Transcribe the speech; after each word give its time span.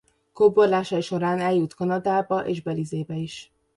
Kóborlásai 0.33 1.01
során 1.01 1.39
eljut 1.39 1.73
Kanadába 1.73 2.45
és 2.45 2.61
Belizébe 2.61 3.15
is. 3.15 3.51